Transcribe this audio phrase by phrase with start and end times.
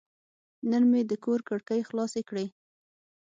[0.69, 2.45] نن مې د کور کړکۍ خلاصې کړې.